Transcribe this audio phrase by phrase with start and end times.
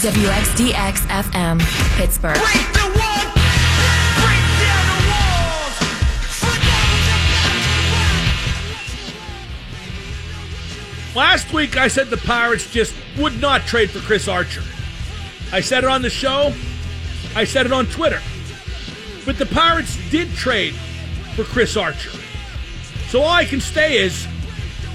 [0.00, 1.60] WXDX FM,
[1.98, 2.32] Pittsburgh.
[2.36, 3.24] Break the wall,
[4.16, 5.76] break down the walls.
[11.14, 14.62] Last week, I said the Pirates just would not trade for Chris Archer.
[15.52, 16.54] I said it on the show.
[17.36, 18.22] I said it on Twitter.
[19.26, 20.72] But the Pirates did trade
[21.36, 22.18] for Chris Archer.
[23.08, 24.26] So all I can say is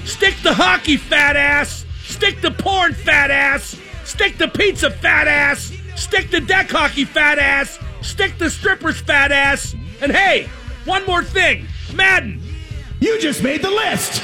[0.04, 1.86] stick the hockey, fat ass.
[2.02, 3.80] Stick the porn, fat ass.
[4.16, 5.74] Stick the pizza, fat ass.
[5.94, 7.78] Stick the deck hockey, fat ass.
[8.00, 9.76] Stick the strippers, fat ass.
[10.00, 10.48] And hey,
[10.86, 12.40] one more thing Madden.
[12.98, 14.22] You just made the list.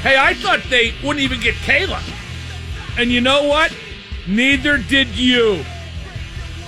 [0.00, 2.00] Hey, I thought they wouldn't even get Kela.
[2.96, 3.70] And you know what?
[4.26, 5.62] Neither did you.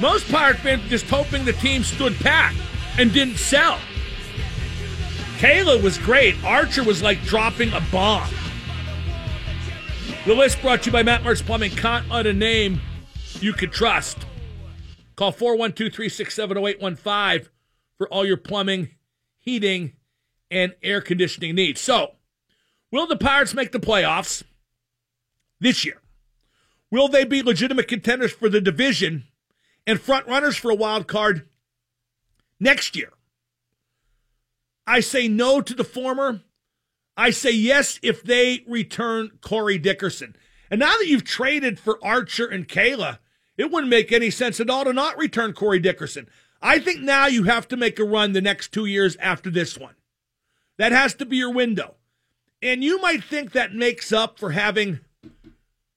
[0.03, 2.55] Most Pirate fans just hoping the team stood pat
[2.99, 3.79] and didn't sell.
[5.41, 6.37] Kela was great.
[6.45, 8.29] Archer was like dropping a bomb.
[10.27, 11.73] The list brought to you by Matt Mertz Plumbing.
[12.11, 12.81] On a name
[13.41, 14.19] you could trust.
[15.17, 17.51] Call 412 367 0815
[17.97, 18.91] for all your plumbing,
[19.39, 19.95] heating,
[20.51, 21.81] and air conditioning needs.
[21.81, 22.17] So,
[22.93, 24.43] Will the Pirates make the playoffs
[25.61, 26.03] this year?
[26.91, 29.25] Will they be legitimate contenders for the division
[29.87, 31.49] and front runners for a wild card
[32.59, 33.13] next year?
[34.91, 36.41] I say no to the former.
[37.17, 40.35] I say yes if they return Corey Dickerson.
[40.69, 43.21] And now that you've traded for Archer and Kela,
[43.57, 46.29] it wouldn't make any sense at all to not return Corey Dickerson.
[46.61, 49.79] I think now you have to make a run the next two years after this
[49.79, 49.95] one.
[50.77, 51.95] That has to be your window.
[52.61, 54.99] And you might think that makes up for having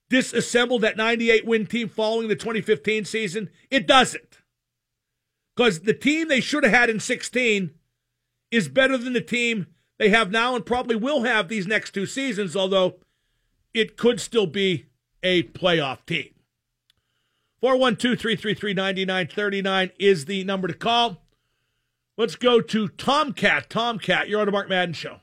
[0.07, 3.49] disassembled that 98 win team following the 2015 season.
[3.71, 4.37] It doesn't.
[5.55, 7.71] Because the team they should have had in 16
[8.53, 9.65] is better than the team
[9.97, 12.99] they have now and probably will have these next two seasons, although
[13.73, 14.85] it could still be
[15.23, 16.29] a playoff team.
[17.61, 21.23] 412 333 9939 is the number to call.
[22.15, 23.71] Let's go to Tomcat.
[23.71, 25.21] Tomcat, you're on the Mark Madden Show.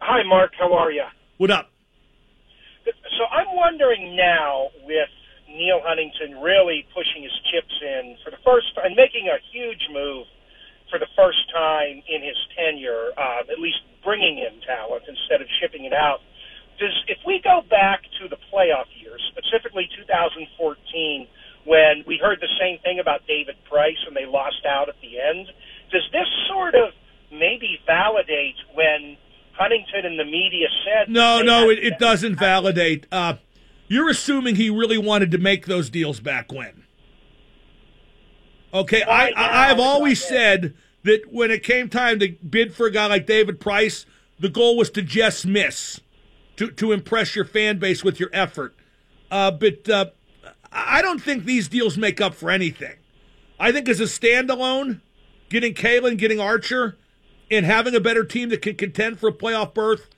[0.00, 0.52] Hi, Mark.
[0.56, 1.04] How are you?
[1.38, 1.70] What up?
[2.84, 5.08] So I'm wondering now, with
[5.48, 10.26] Neil Huntington really pushing his chips in for the first and making a huge move
[10.92, 15.48] for the first time in his tenure, uh, at least bringing in talent instead of
[15.56, 16.20] shipping it out.
[16.78, 21.26] Does if we go back to the playoff years, specifically 2014,
[21.64, 25.16] when we heard the same thing about David Price and they lost out at the
[25.16, 25.48] end,
[25.90, 26.92] does this sort of
[27.32, 29.16] maybe validate when
[29.52, 31.08] Huntington and the media said.
[31.08, 33.06] No, no, it, it doesn't validate.
[33.10, 33.34] Uh,
[33.88, 36.81] you're assuming he really wanted to make those deals back when.
[38.74, 42.90] Okay, I, I, I've always said that when it came time to bid for a
[42.90, 44.06] guy like David Price,
[44.38, 46.00] the goal was to just miss,
[46.56, 48.74] to, to impress your fan base with your effort.
[49.30, 50.06] Uh, but uh,
[50.70, 52.94] I don't think these deals make up for anything.
[53.60, 55.00] I think as a standalone,
[55.50, 56.96] getting Kalen, getting Archer,
[57.50, 60.08] and having a better team that can contend for a playoff berth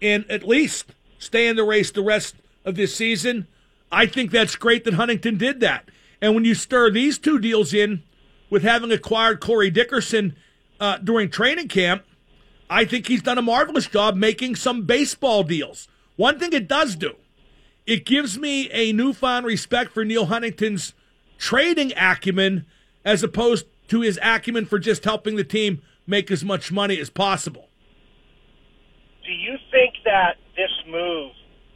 [0.00, 3.48] and at least stay in the race the rest of this season,
[3.90, 5.88] I think that's great that Huntington did that.
[6.24, 8.02] And when you stir these two deals in
[8.48, 10.34] with having acquired Corey Dickerson
[10.80, 12.02] uh, during training camp,
[12.70, 15.86] I think he's done a marvelous job making some baseball deals.
[16.16, 17.16] One thing it does do,
[17.86, 20.94] it gives me a newfound respect for Neil Huntington's
[21.36, 22.64] trading acumen
[23.04, 27.10] as opposed to his acumen for just helping the team make as much money as
[27.10, 27.68] possible.
[29.26, 31.32] Do you think that this move,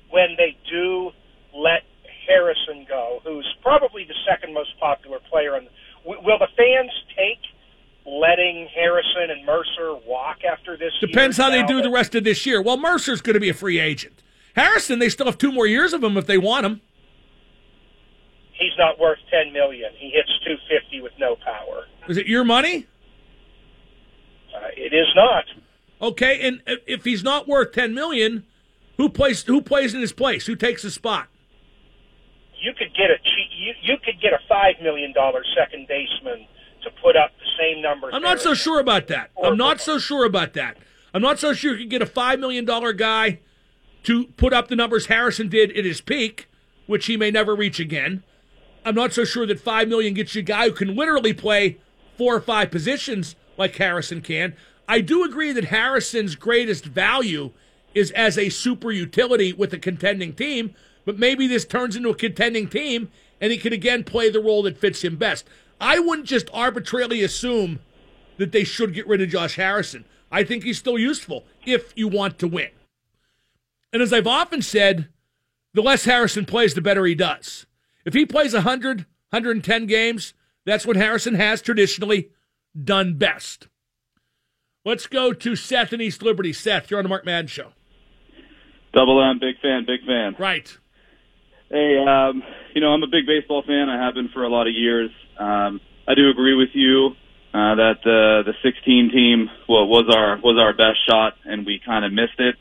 [0.08, 1.10] when they do
[1.52, 1.82] let
[2.28, 5.66] Harrison go, who's probably the second most popular player, on,
[6.04, 7.40] w- will the fans take
[8.06, 10.92] letting Harrison and Mercer walk after this?
[11.00, 12.62] Depends how they do the rest of this year.
[12.62, 14.22] Well, Mercer's going to be a free agent.
[14.54, 16.80] Harrison, they still have two more years of him if they want him.
[18.52, 19.90] He's not worth ten million.
[19.96, 21.84] He hits two fifty with no power.
[22.08, 22.86] Is it your money?
[24.52, 25.44] Uh, it is not.
[26.00, 28.44] Okay, and if he's not worth ten million,
[28.96, 29.44] who plays?
[29.44, 30.46] Who plays in his place?
[30.46, 31.28] Who takes his spot?
[32.60, 33.48] You could get a cheap.
[33.56, 36.46] You, you could get a five million dollar second baseman
[36.82, 38.12] to put up the same numbers.
[38.14, 39.30] I'm not so sure about that.
[39.42, 40.76] I'm not so sure about that.
[41.14, 43.40] I'm not so sure you could get a five million dollar guy
[44.04, 46.48] to put up the numbers Harrison did at his peak,
[46.86, 48.22] which he may never reach again.
[48.84, 51.78] I'm not so sure that five million gets you a guy who can literally play
[52.16, 54.54] four or five positions like Harrison can.
[54.88, 57.50] I do agree that Harrison's greatest value
[57.94, 60.74] is as a super utility with a contending team,
[61.08, 63.10] but maybe this turns into a contending team
[63.40, 65.48] and he can again play the role that fits him best.
[65.80, 67.78] I wouldn't just arbitrarily assume
[68.36, 70.04] that they should get rid of Josh Harrison.
[70.30, 72.68] I think he's still useful if you want to win.
[73.90, 75.08] And as I've often said,
[75.72, 77.64] the less Harrison plays, the better he does.
[78.04, 78.98] If he plays 100,
[79.30, 80.34] 110 games,
[80.66, 82.32] that's what Harrison has traditionally
[82.84, 83.66] done best.
[84.84, 86.52] Let's go to Seth in East Liberty.
[86.52, 87.72] Seth, you're on the Mark Madden Show.
[88.92, 90.36] Double M, big fan, big fan.
[90.38, 90.76] Right.
[91.70, 92.42] Hey, um,
[92.74, 93.88] you know, I'm a big baseball fan.
[93.88, 95.10] I have been for a lot of years.
[95.38, 97.08] Um, I do agree with you
[97.52, 101.80] uh, that the the 16 team well, was our was our best shot, and we
[101.84, 102.56] kind of missed it.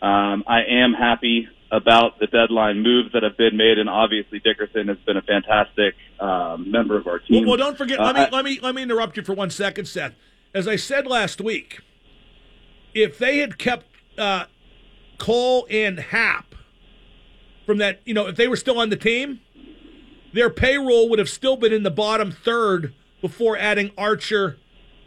[0.00, 4.86] Um, I am happy about the deadline moves that have been made, and obviously Dickerson
[4.86, 7.40] has been a fantastic um, member of our team.
[7.40, 7.98] Well, well don't forget.
[7.98, 10.14] Uh, let me I- let me let me interrupt you for one second, Seth.
[10.54, 11.80] As I said last week,
[12.94, 13.86] if they had kept
[14.16, 14.44] uh,
[15.18, 16.53] Cole and Happ
[17.66, 19.40] from that, you know, if they were still on the team,
[20.32, 24.58] their payroll would have still been in the bottom third before adding Archer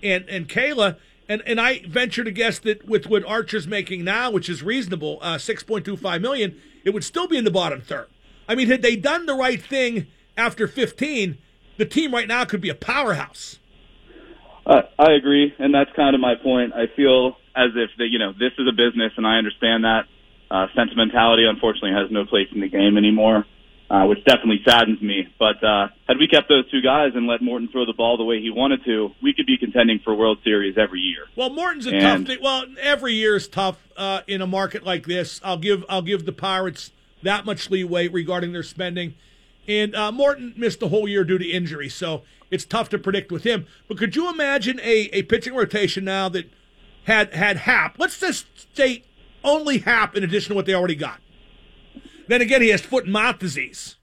[0.02, 0.98] and and Kela.
[1.30, 5.20] And and I venture to guess that with what Archer's making now, which is reasonable,
[5.22, 8.08] uh, six point two five million, it would still be in the bottom third.
[8.48, 10.08] I mean, had they done the right thing
[10.38, 11.38] after fifteen,
[11.78, 13.60] the team right now could be a powerhouse.
[14.66, 16.74] Uh, I agree, and that's kind of my point.
[16.74, 20.04] I feel as if that you know this is a business, and I understand that
[20.52, 21.46] uh, sentimentality.
[21.46, 23.46] Unfortunately, has no place in the game anymore,
[23.90, 25.28] uh, which definitely saddens me.
[25.40, 28.24] But uh, had we kept those two guys and let Morton throw the ball the
[28.24, 31.26] way he wanted to, we could be contending for World Series every year.
[31.36, 32.44] Well, Morton's a And- tough thing.
[32.44, 35.42] Well, every year is tough uh, in a market like this.
[35.44, 36.92] I'll give I'll give the Pirates
[37.24, 39.16] that much leeway regarding their spending.
[39.68, 43.34] And uh, Morton missed the whole year due to injury, so it's tough to predict
[43.34, 43.66] with him.
[43.90, 46.50] But could you imagine a, a pitching rotation now that
[47.04, 48.00] had had Happ?
[48.00, 48.46] Let's just
[48.78, 49.04] say
[49.48, 51.20] only Happ in addition to what they already got.
[52.28, 53.96] Then again, he has foot and mouth disease.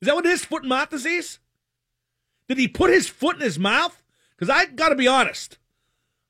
[0.00, 0.44] Is that what it is?
[0.44, 1.38] Foot and mouth disease?
[2.48, 4.02] Did he put his foot in his mouth?
[4.36, 5.58] Because I got to be honest.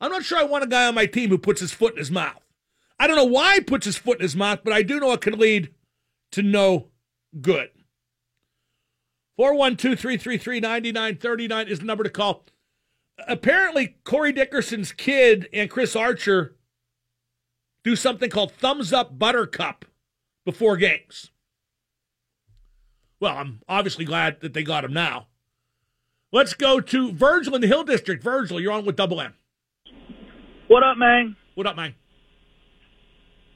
[0.00, 1.99] I'm not sure I want a guy on my team who puts his foot in
[1.99, 2.43] his mouth.
[2.99, 5.12] I don't know why he puts his foot in his mouth, but I do know
[5.12, 5.75] it can lead
[6.32, 6.88] to no
[7.40, 7.70] good.
[9.37, 12.44] 412 333 9939 is the number to call.
[13.26, 16.55] Apparently, Corey Dickerson's kid and Chris Archer
[17.87, 19.85] do something called Thumbs Up Buttercup
[20.44, 21.31] before games.
[23.21, 25.29] Well, I'm obviously glad that they got him now.
[26.33, 28.25] Let's go to Virgil in the Hill District.
[28.25, 29.35] Virgil, you're on with Double M.
[30.67, 31.37] What up, man?
[31.55, 31.94] What up, man?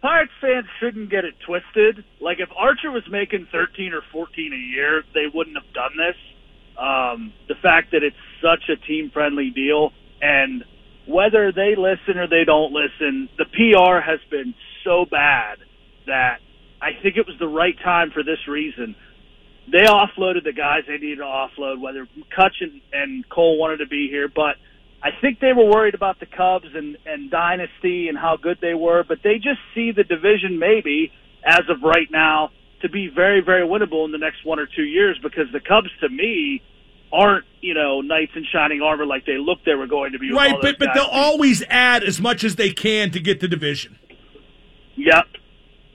[0.00, 2.05] Pirates fans shouldn't get it twisted.
[2.21, 6.17] Like if Archer was making 13 or 14 a year, they wouldn't have done this.
[6.79, 9.91] Um, the fact that it's such a team-friendly deal,
[10.23, 10.62] and
[11.10, 14.54] whether they listen or they don't listen, the PR has been
[14.84, 15.58] so bad
[16.06, 16.38] that
[16.80, 18.94] I think it was the right time for this reason.
[19.70, 23.86] They offloaded the guys they needed to offload, whether Kutch and, and Cole wanted to
[23.86, 24.56] be here, but
[25.02, 28.74] I think they were worried about the Cubs and, and dynasty and how good they
[28.74, 31.10] were, but they just see the division maybe
[31.44, 32.50] as of right now
[32.82, 35.88] to be very, very winnable in the next one or two years because the Cubs
[36.00, 36.60] to me
[37.12, 40.32] aren't, you know, knights in shining armor like they looked they were going to be.
[40.32, 40.94] Right, but but guys.
[40.94, 43.98] they'll always add as much as they can to get the division.
[44.96, 45.24] Yep.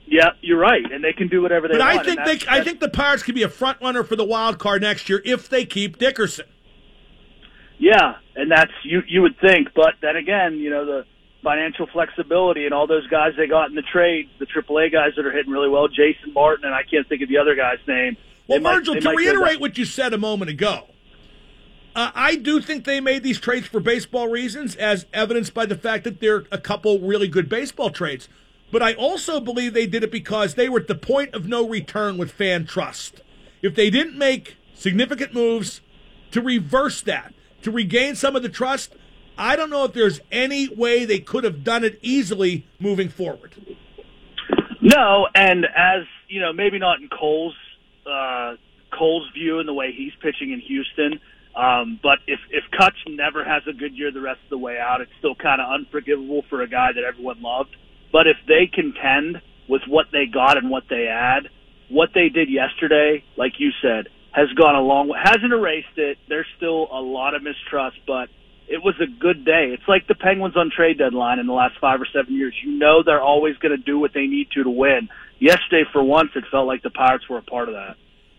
[0.08, 1.96] Yep, you're right, and they can do whatever they But want.
[1.96, 4.14] But I think they that's- I think the Pirates could be a front runner for
[4.14, 6.46] the wild card next year if they keep Dickerson.
[7.78, 11.04] Yeah, and that's you you would think, but then again, you know the
[11.42, 15.26] financial flexibility and all those guys they got in the trade, the AAA guys that
[15.26, 18.16] are hitting really well, Jason Martin, and I can't think of the other guy's name.
[18.46, 20.86] Well, might- Virgil, to reiterate what you said a moment ago,
[21.96, 25.78] uh, I do think they made these trades for baseball reasons, as evidenced by the
[25.78, 28.28] fact that they're a couple really good baseball trades.
[28.70, 31.66] But I also believe they did it because they were at the point of no
[31.66, 33.22] return with fan trust.
[33.62, 35.80] If they didn't make significant moves
[36.32, 38.94] to reverse that, to regain some of the trust,
[39.38, 43.54] I don't know if there's any way they could have done it easily moving forward.
[44.82, 47.56] No, and as you know, maybe not in Cole's
[48.04, 48.56] uh,
[48.92, 51.20] Cole's view and the way he's pitching in Houston.
[51.56, 54.78] Um, but if if Kutch never has a good year the rest of the way
[54.78, 57.74] out, it's still kind of unforgivable for a guy that everyone loved.
[58.12, 61.48] But if they contend with what they got and what they add,
[61.88, 65.18] what they did yesterday, like you said, has gone a long way.
[65.22, 66.18] Hasn't erased it.
[66.28, 68.28] There's still a lot of mistrust, but
[68.68, 69.72] it was a good day.
[69.72, 72.54] It's like the Penguins on trade deadline in the last five or seven years.
[72.62, 75.08] You know they're always going to do what they need to to win.
[75.38, 77.96] Yesterday, for once, it felt like the Pirates were a part of that.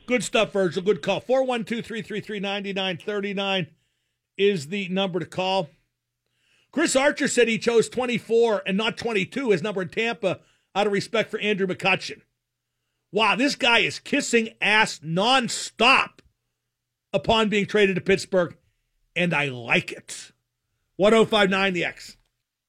[0.08, 0.82] Good stuff, Virgil.
[0.82, 1.20] Good call.
[1.20, 3.68] 412 333 9939
[4.38, 5.70] is the number to call.
[6.72, 10.40] Chris Archer said he chose 24 and not 22 as number in Tampa
[10.74, 12.22] out of respect for Andrew McCutchen.
[13.12, 16.20] Wow, this guy is kissing ass nonstop
[17.12, 18.56] upon being traded to Pittsburgh,
[19.16, 20.32] and I like it.
[20.98, 22.17] 1059 the X.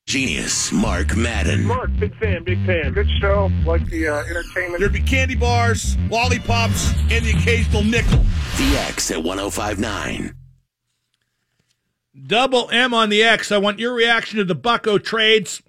[0.08, 1.66] Genius Mark Madden.
[1.66, 2.94] Mark, big fan, big fan.
[2.94, 3.50] Good show.
[3.66, 4.80] Like the uh, entertainment.
[4.80, 8.24] There'd be candy bars, lollipops, and the occasional nickel.
[8.56, 10.34] The X at 1059.
[12.26, 13.52] Double M on the X.
[13.52, 15.62] I want your reaction to the Bucco trades.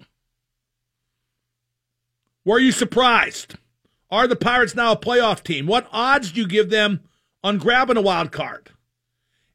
[2.42, 3.56] Were you surprised?
[4.10, 5.66] Are the Pirates now a playoff team?
[5.66, 7.00] What odds do you give them
[7.44, 8.70] on grabbing a wild card?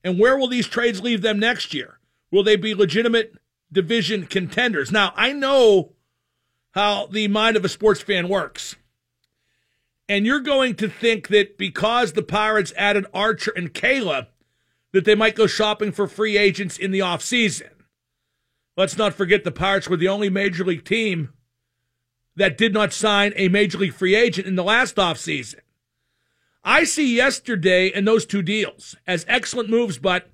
[0.03, 1.97] And where will these trades leave them next year?
[2.29, 3.33] Will they be legitimate
[3.71, 4.91] division contenders?
[4.91, 5.93] Now, I know
[6.71, 8.75] how the mind of a sports fan works.
[10.07, 14.27] And you're going to think that because the Pirates added Archer and Kela,
[14.91, 17.69] that they might go shopping for free agents in the offseason.
[18.77, 21.33] Let's not forget the Pirates were the only major league team
[22.35, 25.59] that did not sign a major league free agent in the last offseason.
[26.63, 30.29] I see yesterday and those two deals as excellent moves, but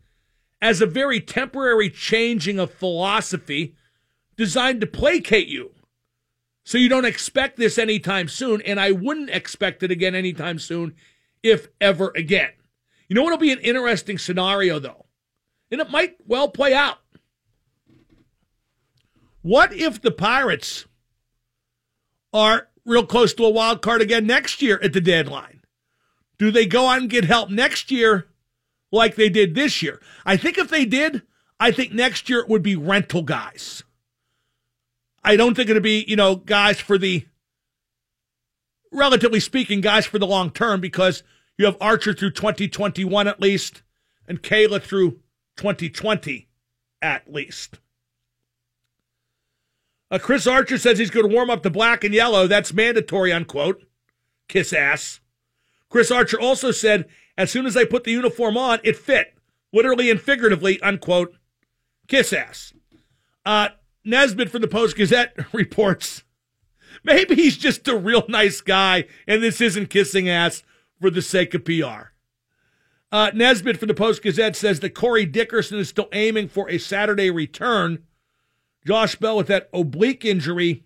[0.61, 3.75] as a very temporary changing of philosophy
[4.37, 5.71] designed to placate you.
[6.63, 10.95] So you don't expect this anytime soon, and I wouldn't expect it again anytime soon,
[11.41, 12.51] if ever again.
[13.07, 15.07] You know what'll be an interesting scenario, though?
[15.71, 16.99] And it might well play out.
[19.41, 20.85] What if the Pirates
[22.31, 25.61] are real close to a wild card again next year at the deadline?
[26.37, 28.27] Do they go out and get help next year
[28.91, 30.01] like they did this year?
[30.25, 31.21] I think if they did,
[31.59, 33.83] I think next year it would be rental guys.
[35.23, 37.25] I don't think it'd be, you know, guys for the,
[38.91, 41.23] relatively speaking, guys for the long term because
[41.57, 43.83] you have Archer through 2021 at least
[44.27, 45.19] and Kela through
[45.57, 46.47] 2020
[47.01, 47.79] at least.
[50.09, 52.47] Uh, Chris Archer says he's going to warm up the black and yellow.
[52.47, 53.83] That's mandatory, unquote.
[54.47, 55.21] Kiss ass.
[55.89, 57.07] Chris Archer also said,
[57.37, 59.35] as soon as I put the uniform on, it fit,
[59.73, 61.35] literally and figuratively, unquote.
[62.07, 62.73] Kiss ass.
[63.45, 63.69] Uh,
[64.03, 66.23] Nesbitt from the Post Gazette reports
[67.03, 70.63] maybe he's just a real nice guy and this isn't kissing ass
[70.99, 72.11] for the sake of PR.
[73.11, 76.77] Uh, Nesbitt from the Post Gazette says that Corey Dickerson is still aiming for a
[76.77, 78.03] Saturday return.
[78.85, 80.85] Josh Bell, with that oblique injury,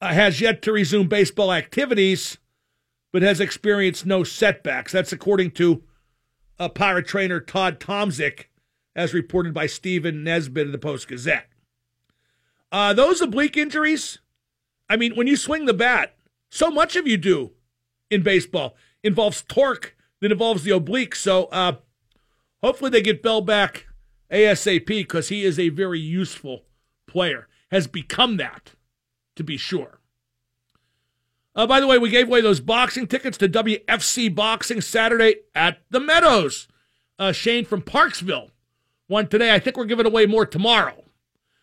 [0.00, 2.38] uh, has yet to resume baseball activities,
[3.12, 4.92] but has experienced no setbacks.
[4.92, 5.82] That's according to
[6.58, 8.46] uh, Pirate trainer Todd Tomczyk,
[8.94, 11.48] as reported by Stephen Nesbitt of the Post Gazette.
[12.72, 14.18] Uh, those oblique injuries,
[14.88, 16.14] I mean, when you swing the bat,
[16.50, 17.52] so much of you do
[18.10, 21.14] in baseball involves torque that involves the oblique.
[21.14, 21.76] So uh,
[22.62, 23.86] hopefully they get Bell back
[24.30, 26.64] ASAP because he is a very useful
[27.06, 28.72] player, has become that,
[29.36, 30.00] to be sure.
[31.56, 35.78] Uh, by the way, we gave away those boxing tickets to WFC Boxing Saturday at
[35.88, 36.68] the Meadows.
[37.18, 38.50] Uh, Shane from Parksville
[39.08, 39.54] won today.
[39.54, 41.04] I think we're giving away more tomorrow.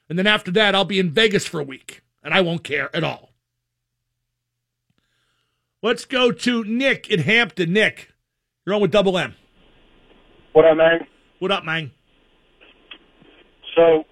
[0.10, 2.94] And then after that, I'll be in Vegas for a week, and I won't care
[2.96, 3.34] at all.
[5.84, 7.72] Let's go to Nick in Hampton.
[7.72, 8.10] Nick,
[8.66, 9.36] you're on with Double M.
[10.54, 11.06] What up, man?
[11.38, 11.92] What up, man?
[13.76, 14.06] So,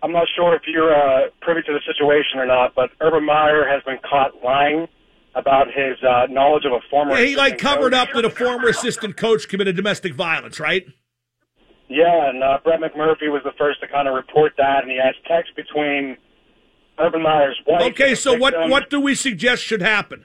[0.00, 3.66] I'm not sure if you're uh, privy to the situation or not, but Urban Meyer
[3.66, 4.86] has been caught lying
[5.34, 7.18] about his uh, knowledge of a former.
[7.18, 8.08] Yeah, he like covered coach.
[8.08, 10.86] up that a former assistant coach committed domestic violence, right?
[11.88, 14.98] Yeah, and uh, Brett McMurphy was the first to kind of report that, and he
[15.02, 16.16] has text between
[16.98, 17.82] Urban Meyer's wife.
[17.92, 20.24] Okay, so what what do we suggest should happen?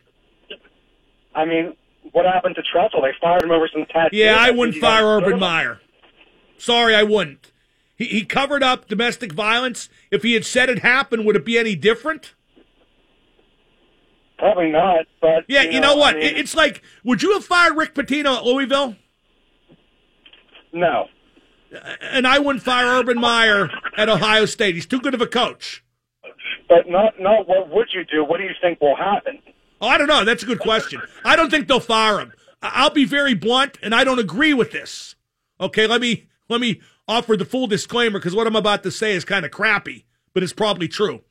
[1.36, 1.76] I mean,
[2.12, 3.02] what happened to Tressel?
[3.02, 4.18] They fired him over some tattoos.
[4.18, 5.40] Yeah, I wouldn't fire Urban him.
[5.40, 5.80] Meyer.
[6.58, 7.52] Sorry, I wouldn't.
[7.96, 9.90] He he covered up domestic violence.
[10.12, 12.36] If he had said it happened, would it be any different?
[14.40, 16.16] Probably not, but Yeah, you, know, what?
[16.16, 18.96] I mean, it's like, would you have fired Rick Pitino at Louisville?
[20.74, 21.08] no.
[22.02, 24.74] And I wouldn't fire Urban Meyer at Ohio State.
[24.74, 25.84] He's too good of a coach.
[26.68, 28.24] But not not what would you do?
[28.24, 29.40] What do you think will happen?
[29.80, 30.26] Oh, I don't know.
[30.26, 31.00] That's a good question.
[31.24, 32.34] I don't think they'll fire him.
[32.64, 35.16] I'll be very blunt, and I don't agree with this.
[35.62, 39.14] Okay, let me let me offer the full disclaimer because what I'm about to say
[39.14, 41.22] is kind of crappy, but it's probably true.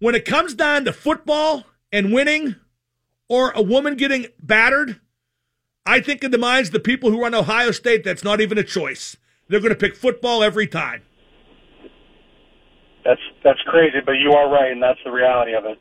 [0.00, 2.56] When it comes down to football and winning,
[3.28, 5.00] or a woman getting battered,
[5.86, 8.58] I think in the minds of the people who run Ohio State, that's not even
[8.58, 9.16] a choice.
[9.48, 11.02] They're going to pick football every time.
[13.04, 15.78] That's that's crazy, but you are right, and that's the reality of it.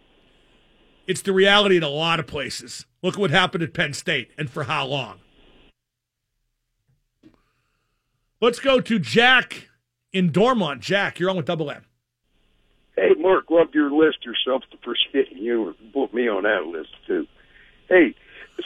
[1.07, 2.85] It's the reality in a lot of places.
[3.01, 5.19] Look at what happened at Penn State and for how long.
[8.39, 9.67] Let's go to Jack
[10.13, 10.81] in Dormont.
[10.81, 11.86] Jack, you're on with Double M.
[12.97, 14.63] Hey, Mark, loved your list yourself.
[14.71, 17.27] The first fitting you put me on that list too.
[17.87, 18.15] Hey,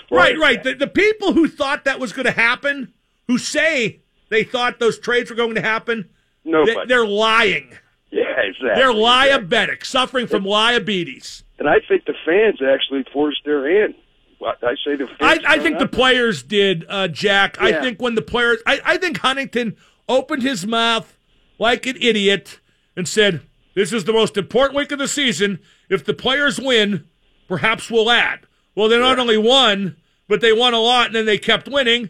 [0.09, 0.63] Right, right.
[0.63, 2.93] The, the people who thought that was going to happen,
[3.27, 6.09] who say they thought those trades were going to happen,
[6.45, 6.75] Nobody.
[6.75, 7.73] they, they're lying.
[8.09, 8.69] Yeah, exactly.
[8.75, 11.43] They're diabetic, suffering from diabetes.
[11.59, 13.95] And I think the fans actually forced their hand.
[14.43, 15.39] I say the I.
[15.45, 17.61] I think the players did, uh, Jack.
[17.61, 19.77] I think when the players, I, I think Huntington
[20.09, 21.15] opened his mouth
[21.59, 22.59] like an idiot
[22.97, 23.41] and said,
[23.73, 25.59] "This is the most important week of the season.
[25.89, 27.05] If the players win,
[27.47, 28.41] perhaps we'll add."
[28.75, 29.97] Well, they not only won,
[30.27, 32.09] but they won a lot, and then they kept winning.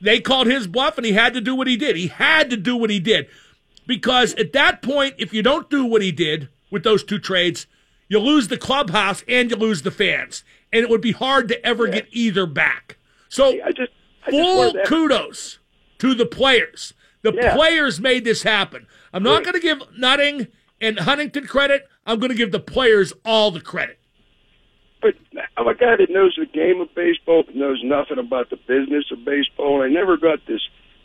[0.00, 1.96] They called his bluff, and he had to do what he did.
[1.96, 3.26] He had to do what he did
[3.86, 7.66] because at that point, if you don't do what he did with those two trades,
[8.08, 11.66] you lose the clubhouse and you lose the fans, and it would be hard to
[11.66, 12.96] ever get either back.
[13.28, 13.92] So, I just,
[14.26, 15.58] I full to- kudos
[15.98, 16.94] to the players.
[17.22, 17.54] The Yeah.
[17.54, 18.86] players made this happen.
[19.12, 20.46] I'm not going to give Nutting
[20.80, 21.88] and Huntington credit.
[22.06, 23.98] I'm going to give the players all the credit.
[25.02, 25.14] But
[25.56, 29.04] I'm a guy that knows the game of baseball, but knows nothing about the business
[29.10, 29.82] of baseball.
[29.82, 30.60] and I never got this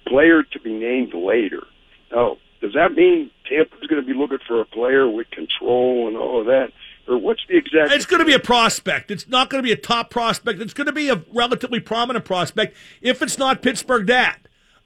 [0.06, 1.64] player to be named later.
[2.12, 6.18] Oh, does that mean Tampa's going to be looking for a player with control and
[6.18, 6.72] all of that?
[7.08, 7.92] Or what's the exact?
[7.92, 9.12] It's going to be a prospect.
[9.12, 10.60] It's not going to be a top prospect.
[10.60, 14.38] It's going to be a relatively prominent prospect if it's not Pittsburgh Dad.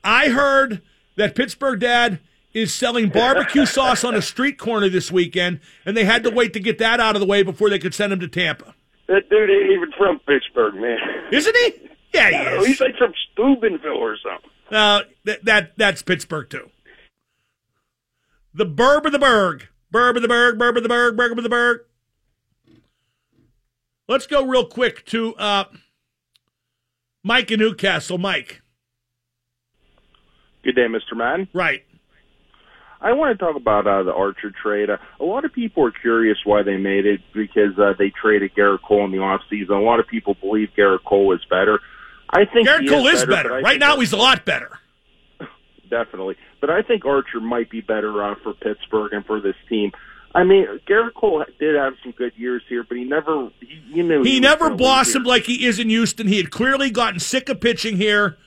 [0.03, 0.81] I heard
[1.15, 2.19] that Pittsburgh Dad
[2.53, 6.53] is selling barbecue sauce on a street corner this weekend, and they had to wait
[6.53, 8.73] to get that out of the way before they could send him to Tampa.
[9.07, 10.97] That dude ain't even from Pittsburgh, man.
[11.31, 11.89] Isn't he?
[12.13, 12.67] Yeah, he No, is.
[12.67, 14.49] he's like from Steubenville or something.
[14.71, 16.69] No, that, that that's Pittsburgh too.
[18.53, 21.43] The burb of the berg, burb of the berg, burb of the berg, burb of
[21.43, 21.81] the berg.
[24.07, 25.65] Let's go real quick to uh,
[27.23, 28.17] Mike in Newcastle.
[28.17, 28.61] Mike,
[30.63, 31.15] Good day, Mr.
[31.15, 31.47] Man.
[31.53, 31.83] right?
[33.01, 34.89] I want to talk about uh, the Archer trade.
[34.89, 38.53] Uh, a lot of people are curious why they made it because uh, they traded
[38.55, 39.69] Gerrit Cole in the offseason.
[39.69, 41.79] A lot of people believe Gerrit Cole is better.
[42.29, 43.55] I think Gerrit Cole is but better.
[43.55, 44.77] I Right now, he's a lot better.
[45.89, 46.35] definitely.
[46.59, 49.91] But I think Archer might be better uh, for Pittsburgh and for this team.
[50.35, 54.03] I mean, Gerrit Cole did have some good years here, but he never, he, you
[54.03, 56.27] knew He was never blossomed like he is in Houston.
[56.27, 58.37] He had clearly gotten sick of pitching here,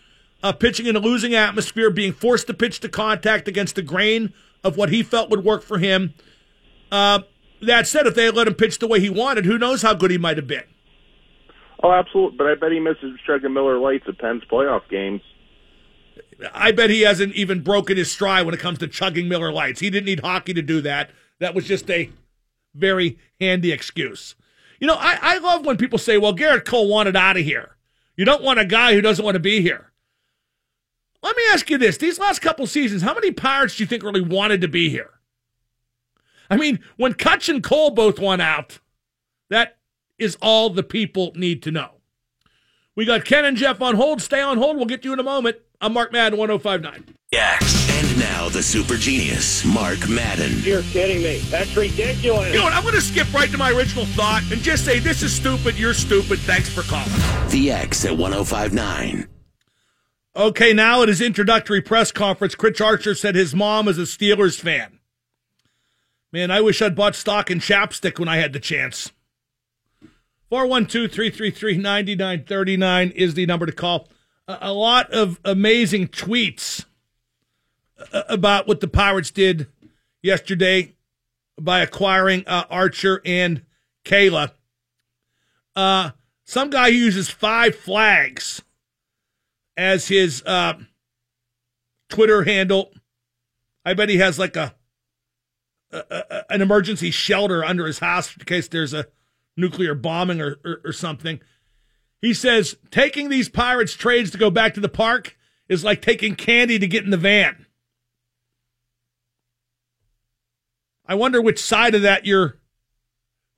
[0.44, 4.33] uh, pitching in a losing atmosphere, being forced to pitch to contact against the grain
[4.64, 6.14] of what he felt would work for him.
[6.90, 7.20] Uh,
[7.61, 9.94] that said, if they had let him pitch the way he wanted, who knows how
[9.94, 10.64] good he might have been.
[11.83, 12.37] Oh, absolutely.
[12.37, 15.20] But I bet he misses chugging Miller Lights at Pens' playoff games.
[16.53, 19.81] I bet he hasn't even broken his stride when it comes to chugging Miller Lights.
[19.81, 21.11] He didn't need hockey to do that.
[21.38, 22.11] That was just a
[22.75, 24.35] very handy excuse.
[24.81, 27.77] You know, I, I love when people say, well, Gerrit Cole wanted out of here.
[28.16, 29.91] You don't want a guy who doesn't want to be here.
[31.22, 31.96] Let me ask you this.
[31.98, 35.11] These last couple seasons, how many Pirates do you think really wanted to be here?
[36.50, 38.80] I mean, when Kutch and Cole both went out,
[39.48, 39.78] that
[40.18, 41.90] is all the people need to know.
[42.94, 44.20] We got Ken and Jeff on hold.
[44.20, 44.76] Stay on hold.
[44.76, 45.56] We'll get you in a moment.
[45.80, 47.16] I'm Mark Madden, 1059.
[47.32, 47.88] X.
[47.90, 50.58] And now the super genius, Mark Madden.
[50.58, 51.38] You're kidding me.
[51.50, 52.52] That's ridiculous.
[52.52, 52.74] You know what?
[52.74, 55.78] I'm going to skip right to my original thought and just say, this is stupid.
[55.78, 56.40] You're stupid.
[56.40, 57.08] Thanks for calling.
[57.48, 59.26] The X at 1059.
[60.35, 64.59] Okay, now at his introductory press conference, Chris Archer said his mom is a Steelers
[64.59, 64.99] fan.
[66.33, 69.12] Man, I wish I'd bought stock in chapstick when I had the chance.
[70.49, 74.09] 412 333 9939 is the number to call.
[74.49, 76.87] A, lot of amazing tweets
[78.12, 79.66] uh, about what the Pirates did
[80.23, 80.95] yesterday
[81.61, 83.62] by acquiring uh, Archer and
[84.05, 84.53] Kela.
[85.77, 86.11] Uh,
[86.45, 88.62] some guy uses five flags
[89.76, 90.74] as his uh,
[92.08, 92.92] Twitter handle.
[93.85, 94.74] I bet he has like a,
[95.90, 99.06] a, a- an emergency shelter under his house in case there's a
[99.56, 101.40] nuclear bombing or, or, or something.
[102.20, 105.37] He says taking these Pirates trades to go back to the park
[105.68, 107.66] is like taking candy to get in the van.
[111.06, 112.58] I wonder which side of that you're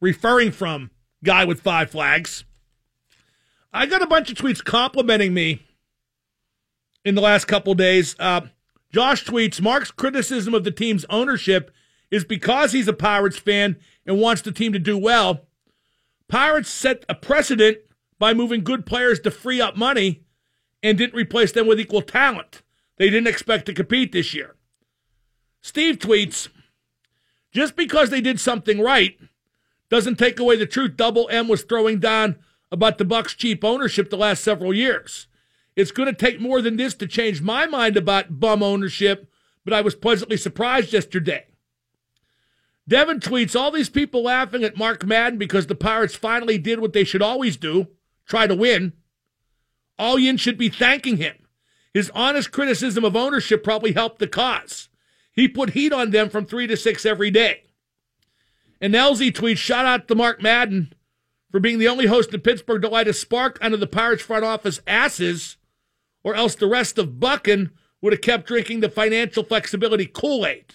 [0.00, 0.90] referring from,
[1.22, 2.44] guy with five flags.
[3.72, 5.62] I got a bunch of tweets complimenting me
[7.05, 8.17] in the last couple days.
[8.19, 8.43] Uh,
[8.93, 11.71] Josh tweets Mark's criticism of the team's ownership
[12.11, 15.43] is because he's a Pirates fan and wants the team to do well.
[16.29, 17.79] Pirates set a precedent
[18.19, 20.25] by moving good players to free up money
[20.83, 22.62] and didn't replace them with equal talent.
[22.97, 24.55] They didn't expect to compete this year.
[25.61, 26.49] Steve tweets
[27.53, 29.19] just because they did something right
[29.88, 32.37] doesn't take away the truth Double M was throwing down
[32.71, 35.27] about the Bucs' cheap ownership the last several years.
[35.77, 39.29] It's going to take more than this to change my mind about bum ownership,
[39.65, 41.47] but I was pleasantly surprised yesterday.
[42.87, 46.93] Devin tweets all these people laughing at Mark Madden because the Pirates finally did what
[46.93, 47.89] they should always do
[48.27, 48.93] try to win.
[49.99, 51.37] All Yin should be thanking him.
[51.93, 54.89] His honest criticism of ownership probably helped the cause.
[55.33, 57.65] he put heat on them from three to six every day.
[58.81, 60.93] And LZ tweets, shout out to Mark Madden
[61.51, 64.45] for being the only host in Pittsburgh to light a spark under the Pirates front
[64.45, 65.57] office asses,
[66.25, 70.75] or else the rest of Buckin would have kept drinking the financial flexibility Kool Aid.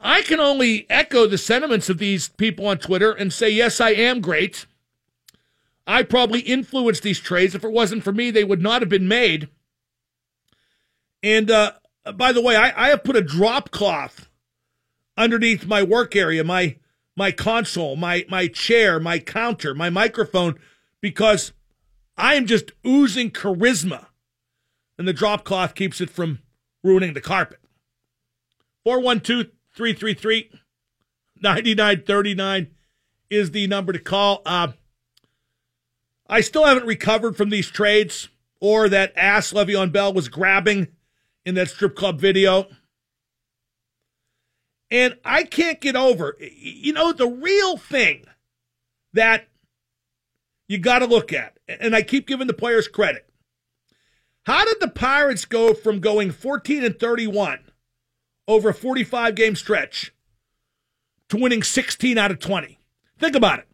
[0.00, 3.90] I can only echo the sentiments of these people on Twitter and say, yes, I
[3.90, 4.66] am great.
[5.86, 7.54] I probably influenced these trades.
[7.54, 9.48] If it wasn't for me, they would not have been made.
[11.22, 11.72] And uh,
[12.14, 14.28] by the way, I, I have put a drop cloth
[15.16, 16.76] underneath my work area, my
[17.14, 20.58] my console, my my chair, my counter, my microphone,
[21.00, 21.52] because
[22.22, 24.06] I am just oozing charisma,
[24.96, 26.38] and the drop cloth keeps it from
[26.84, 27.58] ruining the carpet.
[28.84, 30.50] 412 333
[31.40, 32.68] 9939
[33.28, 34.40] is the number to call.
[34.46, 34.68] Uh,
[36.28, 38.28] I still haven't recovered from these trades
[38.60, 40.86] or that ass Le'Veon Bell was grabbing
[41.44, 42.68] in that strip club video.
[44.92, 48.26] And I can't get over, you know, the real thing
[49.12, 49.48] that
[50.68, 53.28] you got to look at, and I keep giving the players credit.
[54.44, 57.60] How did the Pirates go from going 14 and 31
[58.48, 60.12] over a 45 game stretch
[61.28, 62.78] to winning 16 out of 20?
[63.18, 63.68] Think about it.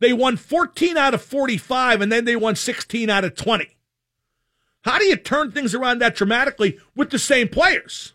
[0.00, 3.76] They won 14 out of 45 and then they won 16 out of 20.
[4.84, 8.14] How do you turn things around that dramatically with the same players?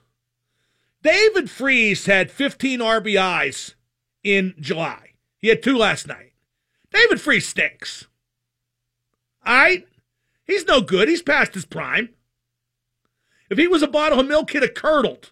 [1.02, 3.76] David Freese had 15 RBIs
[4.24, 5.14] in July.
[5.38, 6.34] He had two last night.
[6.92, 8.08] David Freese stinks.
[9.48, 9.88] All right?
[10.46, 11.08] He's no good.
[11.08, 12.10] He's past his prime.
[13.50, 15.32] If he was a bottle of milk, he'd have curdled.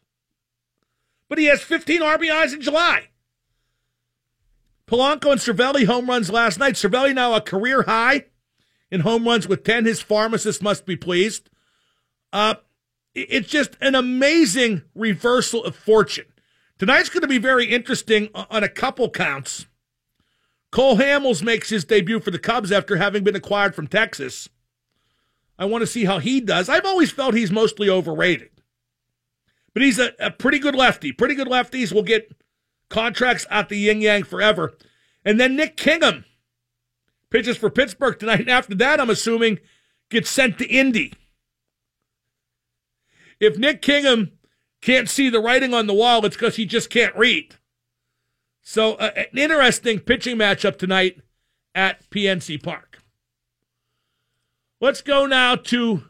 [1.28, 3.10] But he has 15 RBIs in July.
[4.88, 6.76] Polanco and Cervelli home runs last night.
[6.76, 8.26] Cervelli now a career high
[8.90, 9.86] in home runs with 10.
[9.86, 11.50] His pharmacist must be pleased.
[12.32, 12.56] Uh,
[13.14, 16.26] it's just an amazing reversal of fortune.
[16.78, 19.66] Tonight's going to be very interesting on a couple counts.
[20.76, 24.50] Cole Hamels makes his debut for the Cubs after having been acquired from Texas.
[25.58, 26.68] I want to see how he does.
[26.68, 28.50] I've always felt he's mostly overrated.
[29.74, 31.14] But he's a, a pretty good lefty.
[31.14, 32.36] Pretty good lefties will get
[32.90, 34.74] contracts at the yin yang forever.
[35.24, 36.26] And then Nick Kingham
[37.30, 38.42] pitches for Pittsburgh tonight.
[38.42, 39.60] And after that, I'm assuming
[40.10, 41.14] gets sent to Indy.
[43.40, 44.34] If Nick Kingham
[44.82, 47.56] can't see the writing on the wall, it's because he just can't read.
[48.68, 51.22] So, uh, an interesting pitching matchup tonight
[51.76, 52.98] at PNC Park.
[54.82, 56.06] Let's go now to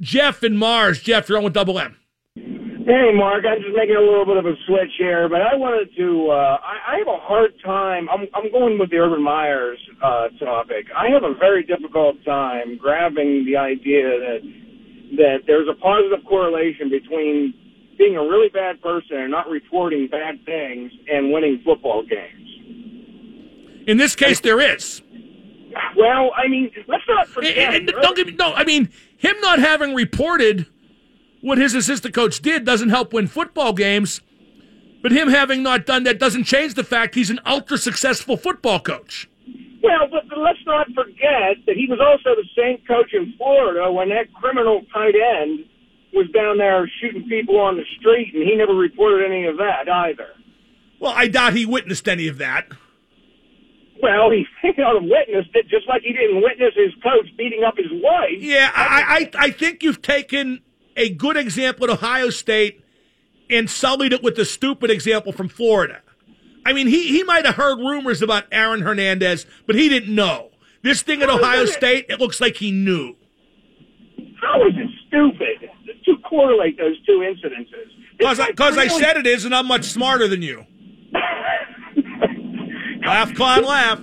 [0.00, 1.02] Jeff and Mars.
[1.02, 1.96] Jeff, you're on with Double M.
[2.34, 3.44] Hey, Mark.
[3.44, 6.30] I'm just making a little bit of a switch here, but I wanted to.
[6.30, 8.08] Uh, I, I have a hard time.
[8.08, 10.86] I'm, I'm going with the Urban Meyer's uh, topic.
[10.96, 14.40] I have a very difficult time grabbing the idea that
[15.18, 17.52] that there's a positive correlation between
[17.98, 22.48] being a really bad person and not reporting bad things and winning football games.
[23.86, 25.02] In this case, there is.
[25.96, 27.86] Well, I mean, let's not forget.
[27.86, 28.32] Don't get me.
[28.34, 30.66] No, I mean him not having reported
[31.40, 34.20] what his assistant coach did doesn't help win football games.
[35.02, 38.80] But him having not done that doesn't change the fact he's an ultra successful football
[38.80, 39.28] coach.
[39.80, 43.92] Well, but, but let's not forget that he was also the same coach in Florida
[43.92, 45.60] when that criminal tight end
[46.18, 49.88] was down there shooting people on the street, and he never reported any of that
[49.88, 50.26] either.
[51.00, 52.66] Well, I doubt he witnessed any of that.
[54.02, 57.90] Well, he you witnessed it just like he didn't witness his coach beating up his
[57.90, 58.38] wife.
[58.38, 60.62] Yeah, I, I, I think you've taken
[60.96, 62.84] a good example at Ohio State
[63.48, 66.02] and sullied it with the stupid example from Florida.
[66.66, 70.50] I mean, he, he might have heard rumors about Aaron Hernandez, but he didn't know.
[70.82, 73.14] This thing at Ohio State, it looks like he knew.
[74.40, 75.70] How is it stupid
[76.08, 77.88] to correlate those two incidences?
[78.18, 80.64] Because I, cause I said it is, and I'm much smarter than you.
[83.04, 84.00] laugh, clown, laugh.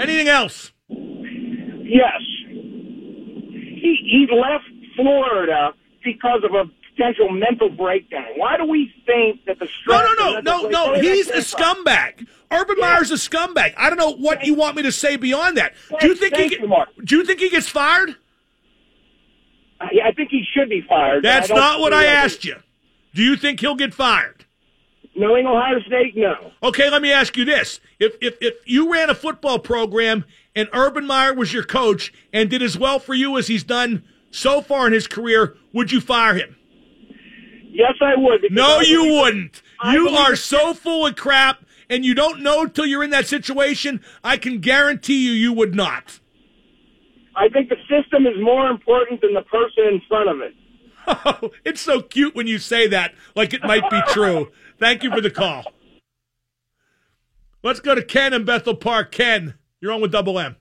[0.00, 0.72] Anything else?
[0.88, 2.20] Yes.
[2.48, 4.64] He, he left
[4.96, 6.64] Florida because of a
[6.98, 8.26] potential mental breakdown.
[8.36, 11.00] Why do we think that the no, no, no, no, no?
[11.00, 12.26] He's a scumbag.
[12.50, 12.86] Urban yeah.
[12.86, 13.74] Meyer's a scumbag.
[13.76, 15.74] I don't know what you want me to say beyond that.
[16.00, 16.58] Do you think he?
[17.04, 18.16] Do you think he gets fired?
[19.80, 21.22] I think he should be fired.
[21.22, 22.56] That's not what I asked you.
[23.14, 24.44] Do you think he'll get fired?
[25.14, 26.52] Knowing Ohio State, no.
[26.62, 30.68] Okay, let me ask you this: if if if you ran a football program and
[30.72, 34.60] Urban Meyer was your coach and did as well for you as he's done so
[34.60, 36.56] far in his career, would you fire him?
[37.70, 38.44] Yes, I would.
[38.50, 39.62] No, I you wouldn't.
[39.84, 44.00] You are so full of crap, and you don't know till you're in that situation.
[44.24, 46.17] I can guarantee you, you would not.
[47.38, 50.54] I think the system is more important than the person in front of it.
[51.06, 54.50] Oh, it's so cute when you say that, like it might be true.
[54.78, 55.64] Thank you for the call.
[57.62, 59.12] Let's go to Ken in Bethel Park.
[59.12, 60.56] Ken, you're on with Double M.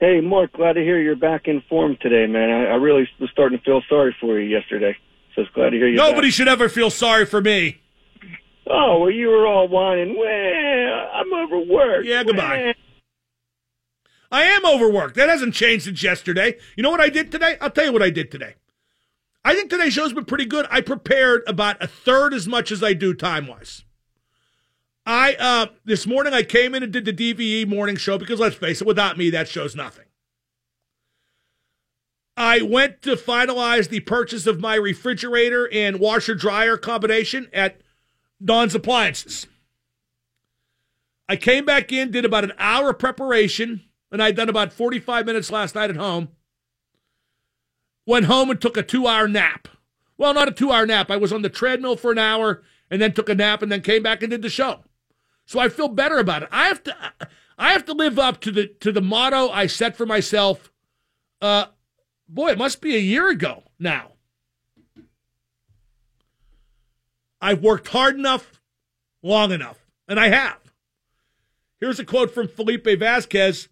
[0.00, 2.50] Hey, Mark, glad to hear you're back in form today, man.
[2.50, 4.96] I, I really was starting to feel sorry for you yesterday.
[5.34, 5.96] So it's glad to hear you.
[5.96, 7.80] Nobody should ever feel sorry for me.
[8.68, 10.16] Oh, well, you were all whining.
[10.18, 12.06] Well, I'm overworked.
[12.06, 12.74] Yeah, goodbye.
[14.30, 15.14] I am overworked.
[15.14, 16.56] That hasn't changed since yesterday.
[16.76, 17.56] You know what I did today?
[17.60, 18.54] I'll tell you what I did today.
[19.44, 20.66] I think today's show's been pretty good.
[20.70, 23.84] I prepared about a third as much as I do time wise.
[25.08, 28.56] I uh this morning I came in and did the DVE morning show because let's
[28.56, 30.06] face it, without me that show's nothing.
[32.36, 37.80] I went to finalize the purchase of my refrigerator and washer dryer combination at
[38.44, 39.46] Don's Appliances.
[41.28, 43.82] I came back in, did about an hour of preparation,
[44.16, 46.30] and I'd done about 45 minutes last night at home.
[48.06, 49.68] Went home and took a two hour nap.
[50.16, 51.10] Well, not a two hour nap.
[51.10, 53.82] I was on the treadmill for an hour and then took a nap and then
[53.82, 54.84] came back and did the show.
[55.44, 56.48] So I feel better about it.
[56.50, 56.96] I have to
[57.58, 60.72] I have to live up to the to the motto I set for myself.
[61.42, 61.66] Uh
[62.26, 64.12] boy, it must be a year ago now.
[67.38, 68.62] I've worked hard enough,
[69.22, 70.56] long enough, and I have.
[71.80, 73.68] Here's a quote from Felipe Vasquez.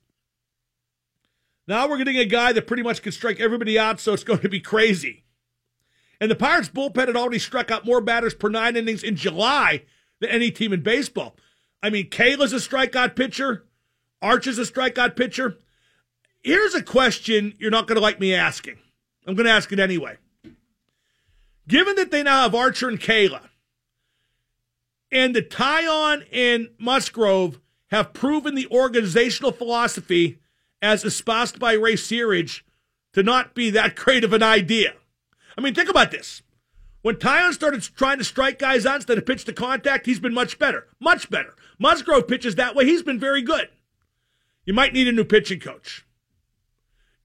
[1.67, 4.41] Now we're getting a guy that pretty much can strike everybody out, so it's going
[4.41, 5.25] to be crazy.
[6.21, 9.85] And the Pirates bullpen had already struck out more batters per nine innings in July
[10.21, 11.37] than any team in baseball.
[11.83, 13.65] I mean, Kela's a strikeout pitcher.
[14.23, 15.59] Arch is a strikeout pitcher.
[16.43, 18.79] Here's a question you're not going to like me asking.
[19.27, 20.19] I'm going to ask it anyway.
[21.67, 23.49] Given that they now have Archer and Kela,
[25.11, 30.41] and the Taillon and Musgrove have proven the organizational philosophy
[30.85, 32.61] as espoused by Ray Searage
[33.15, 34.93] to not be that great of an idea.
[35.57, 36.43] I mean, think about this.
[37.01, 40.35] When Taillon started trying to strike guys out instead of pitch to contact, he's been
[40.35, 40.87] much better.
[41.01, 41.55] Much better.
[41.79, 42.85] Musgrove pitches that way.
[42.85, 43.69] He's been very good.
[44.67, 46.07] You might need a new pitching coach.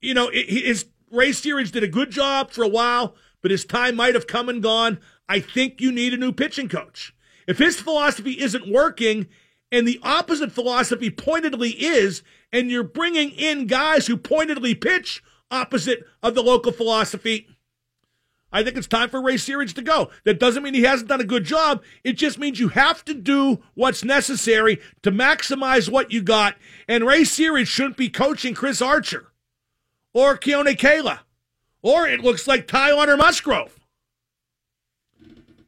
[0.00, 3.96] You know, his Ray Searage did a good job for a while, but his time
[3.96, 4.98] might have come and gone.
[5.28, 7.14] I think you need a new pitching coach.
[7.46, 9.28] If his philosophy isn't working
[9.70, 16.04] and the opposite philosophy pointedly is, and you're bringing in guys who pointedly pitch opposite
[16.22, 17.46] of the local philosophy,
[18.52, 20.10] I think it's time for Ray Searage to go.
[20.24, 21.82] That doesn't mean he hasn't done a good job.
[22.02, 26.56] It just means you have to do what's necessary to maximize what you got.
[26.88, 29.28] And Ray Searage shouldn't be coaching Chris Archer
[30.12, 31.20] or Keone Kela,
[31.82, 33.76] or it looks like or Musgrove.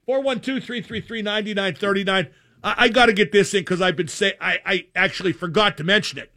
[0.09, 2.31] 412-333-9939.
[2.65, 5.77] I, I got to get this in because I've been saying I, I actually forgot
[5.77, 6.33] to mention it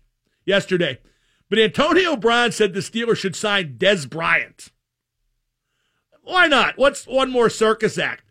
[0.46, 1.00] yesterday.
[1.50, 4.72] But Antonio Brown said the Steelers should sign Dez Bryant.
[6.24, 6.78] Why not?
[6.78, 8.24] What's one more circus act?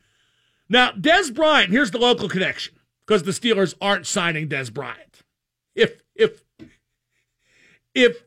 [0.68, 2.74] Now, Dez Bryant, here's the local connection
[3.06, 5.22] because the Steelers aren't signing Dez Bryant.
[5.74, 6.42] If if
[7.94, 8.24] if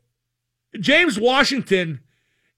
[0.80, 2.02] James Washington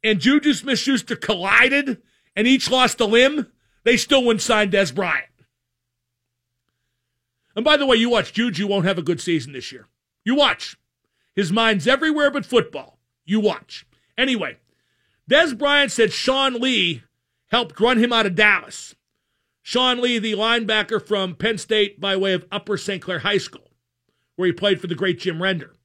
[0.04, 2.02] and Juju Smith Schuster collided
[2.36, 3.48] and each lost a limb,
[3.84, 5.26] they still wouldn't sign Dez Bryant.
[7.56, 9.88] And by the way, you watch, Juju won't have a good season this year.
[10.24, 10.78] You watch.
[11.40, 13.00] His mind's everywhere but football.
[13.24, 13.88] You watch.
[14.18, 14.58] Anyway,
[15.32, 17.04] Dez Bryant said Sean Lee
[17.48, 18.94] helped run him out of Dallas.
[19.62, 23.02] Sean Lee, the linebacker from Penn State by way of Upper St.
[23.02, 23.72] Clair High School,
[24.36, 25.78] where he played for the great Jim Render.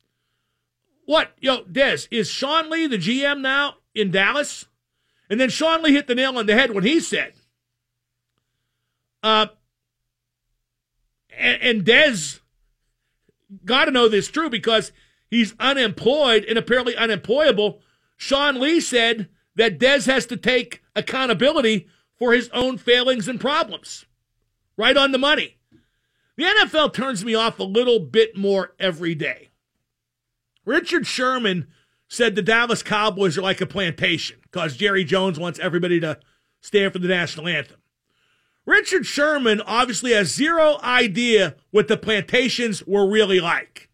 [1.04, 4.64] What, yo, Dez, is Sean Lee the GM now in Dallas?
[5.30, 7.34] And then Sean Lee hit the nail on the head when he said,
[9.22, 9.46] uh,
[11.38, 12.40] and, and Dez
[13.64, 14.90] got to know this true because
[15.34, 17.80] he's unemployed and apparently unemployable.
[18.16, 24.06] Sean Lee said that Dez has to take accountability for his own failings and problems.
[24.76, 25.58] Right on the money.
[26.36, 29.50] The NFL turns me off a little bit more every day.
[30.64, 31.68] Richard Sherman
[32.08, 36.18] said the Dallas Cowboys are like a plantation because Jerry Jones wants everybody to
[36.60, 37.80] stand for the national anthem.
[38.66, 43.90] Richard Sherman obviously has zero idea what the plantations were really like.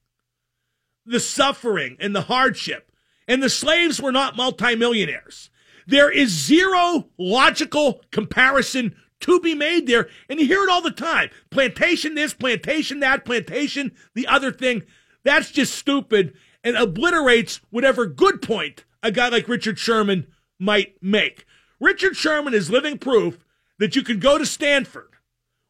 [1.06, 2.92] The suffering and the hardship.
[3.26, 5.50] And the slaves were not multimillionaires.
[5.86, 10.08] There is zero logical comparison to be made there.
[10.28, 11.30] And you hear it all the time.
[11.50, 14.82] Plantation this, plantation that, plantation the other thing.
[15.24, 16.34] That's just stupid
[16.64, 20.26] and obliterates whatever good point a guy like Richard Sherman
[20.58, 21.46] might make.
[21.78, 23.44] Richard Sherman is living proof
[23.78, 25.08] that you can go to Stanford,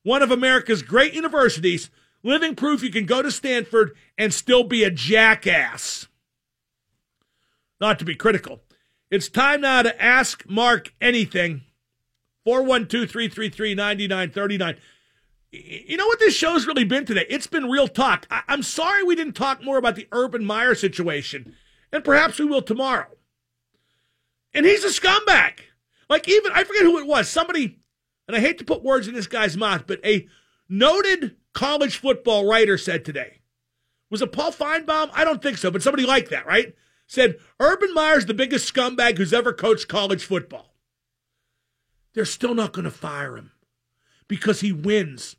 [0.03, 1.91] one of America's great universities,
[2.23, 6.07] living proof you can go to Stanford and still be a jackass.
[7.81, 8.61] Not to be critical.
[9.11, 11.63] It's time now to ask Mark anything.
[12.45, 14.77] 412 333 9939.
[15.53, 17.27] You know what this show's really been today?
[17.29, 18.27] It's been real talk.
[18.31, 21.57] I- I'm sorry we didn't talk more about the Urban Meyer situation,
[21.93, 23.09] and perhaps we will tomorrow.
[24.55, 25.61] And he's a scumbag.
[26.09, 27.29] Like, even, I forget who it was.
[27.29, 27.81] Somebody,
[28.27, 30.29] and I hate to put words in this guy's mouth, but a
[30.69, 33.41] noted college football writer said today,
[34.11, 35.11] was it Paul Finebaum?
[35.13, 36.75] I don't think so, but somebody like that, right?
[37.07, 40.75] Said, Urban Meyer's the biggest scumbag who's ever coached college football.
[42.15, 43.53] They're still not going to fire him
[44.29, 45.37] because he wins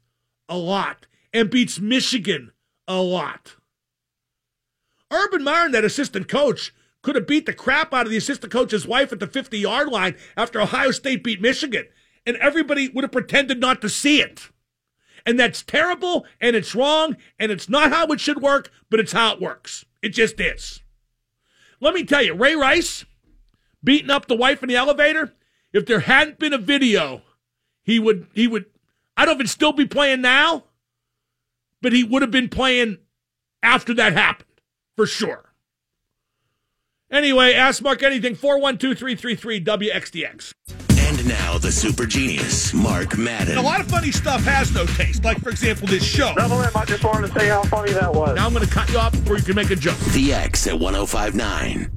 [0.48, 2.52] a lot and beats Michigan
[2.88, 3.56] a lot.
[5.12, 8.52] Urban Meyer and that assistant coach could have beat the crap out of the assistant
[8.52, 11.86] coach's wife at the 50 yard line after Ohio State beat Michigan,
[12.26, 14.50] and everybody would have pretended not to see it.
[15.26, 19.12] And that's terrible, and it's wrong, and it's not how it should work, but it's
[19.12, 19.86] how it works.
[20.02, 20.82] It just is.
[21.80, 23.06] Let me tell you, Ray Rice
[23.84, 25.34] beating up the wife in the elevator,
[25.74, 27.22] if there hadn't been a video,
[27.84, 28.66] he would he would
[29.18, 30.66] I don't know if it'd still be playing now,
[31.82, 32.98] but he would have been playing
[33.64, 34.62] after that happened,
[34.96, 35.54] for sure.
[37.12, 40.54] Anyway, ask Mark anything, 412-333-WXDX.
[41.22, 43.56] And now the super genius, Mark Madden.
[43.56, 45.24] A lot of funny stuff has no taste.
[45.24, 46.34] Like, for example, this show.
[46.36, 48.36] Double M, I just wanted to say how funny that was.
[48.36, 50.00] Now I'm going to cut you off before you can make a joke.
[50.00, 51.92] The X at 1059.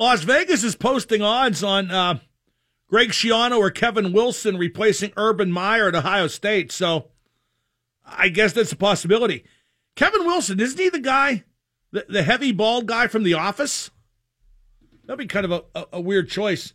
[0.00, 2.18] Las Vegas is posting odds on uh,
[2.88, 6.72] Greg Schiano or Kevin Wilson replacing Urban Meyer at Ohio State.
[6.72, 7.10] So
[8.04, 9.44] I guess that's a possibility.
[9.94, 11.44] Kevin Wilson, isn't he the guy,
[11.92, 13.92] the, the heavy bald guy from The Office?
[15.04, 16.72] That'd be kind of a, a, a weird choice.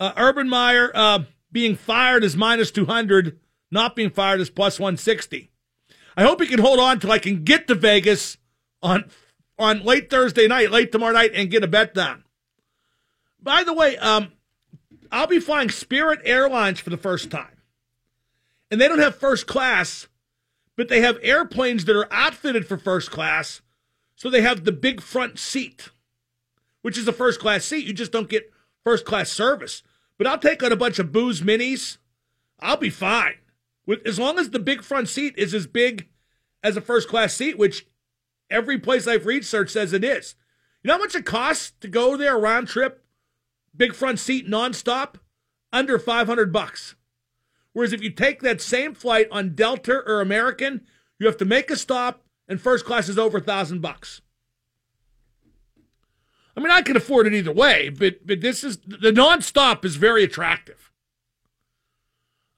[0.00, 3.38] Uh, Urban Meyer uh, being fired is minus 200,
[3.70, 5.50] not being fired is plus 160.
[6.16, 8.38] I hope he can hold on till I can get to Vegas
[8.82, 9.04] on
[9.58, 12.24] on late Thursday night, late tomorrow night, and get a bet down.
[13.42, 14.32] By the way, um,
[15.12, 17.58] I'll be flying Spirit Airlines for the first time.
[18.70, 20.08] And they don't have first class,
[20.76, 23.60] but they have airplanes that are outfitted for first class.
[24.16, 25.90] So they have the big front seat,
[26.80, 27.84] which is a first class seat.
[27.84, 28.50] You just don't get
[28.82, 29.82] first class service.
[30.20, 31.96] But I'll take on a bunch of booze minis.
[32.60, 33.36] I'll be fine.
[33.86, 36.08] With as long as the big front seat is as big
[36.62, 37.86] as a first class seat, which
[38.50, 40.34] every place I've researched says it is.
[40.82, 43.02] You know how much it costs to go there round trip,
[43.74, 45.14] big front seat nonstop?
[45.72, 46.96] Under 500 bucks.
[47.72, 50.82] Whereas if you take that same flight on Delta or American,
[51.18, 54.20] you have to make a stop and first class is over a thousand bucks.
[56.60, 59.96] I mean, I can afford it either way, but but this is the nonstop is
[59.96, 60.92] very attractive.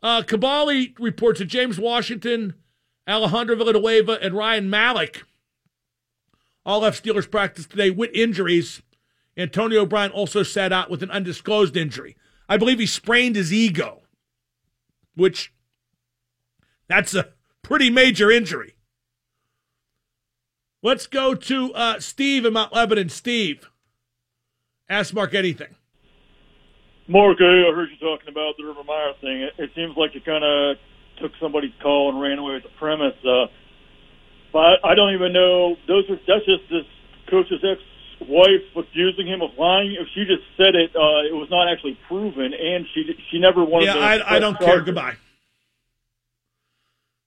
[0.03, 2.55] Uh, Kaboly reports that James Washington,
[3.09, 5.23] Alejandro Villanueva, and Ryan Malik
[6.67, 8.83] all left Steelers practice today with injuries.
[9.37, 12.17] Antonio Brown also sat out with an undisclosed injury.
[12.49, 14.03] I believe he sprained his ego,
[15.15, 15.55] which
[16.89, 17.29] that's a
[17.63, 18.75] pretty major injury.
[20.83, 23.09] Let's go to uh, Steve in Mount Lebanon.
[23.09, 23.71] Steve,
[24.93, 25.75] ask Mark anything.
[27.09, 29.43] Mark, I heard you talking about the River Meyer thing.
[29.43, 30.77] It, it seems like you kind of
[31.21, 33.17] took somebody's call and ran away with the premise.
[33.25, 33.47] Uh,
[34.53, 35.77] but I don't even know.
[35.89, 36.85] Those are that's just this
[37.29, 39.97] coach's ex-wife accusing him of lying.
[39.99, 43.65] If she just said it, uh, it was not actually proven, and she she never
[43.65, 43.87] wanted.
[43.87, 44.81] Yeah, to I, I don't care.
[44.81, 45.17] Goodbye.